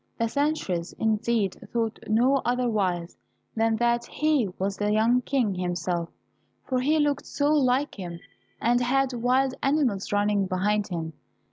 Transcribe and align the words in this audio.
The 0.17 0.27
sentries, 0.27 0.93
indeed, 0.93 1.57
thought 1.71 1.99
no 2.07 2.41
otherwise 2.43 3.15
than 3.55 3.75
that 3.75 4.03
he 4.05 4.47
was 4.57 4.75
the 4.77 4.91
young 4.91 5.21
King 5.21 5.53
himself, 5.53 6.09
for 6.65 6.79
he 6.79 6.97
looked 6.97 7.27
so 7.27 7.53
like 7.53 7.93
him, 7.99 8.19
and 8.59 8.81
had 8.81 9.13
wild 9.13 9.53
animals 9.61 10.11
running 10.11 10.47
behind 10.47 10.87
him. 10.87 11.13